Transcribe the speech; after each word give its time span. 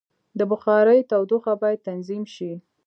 د 0.39 0.41
بخارۍ 0.51 0.99
تودوخه 1.09 1.53
باید 1.61 1.85
تنظیم 1.87 2.23
شي. 2.33 2.51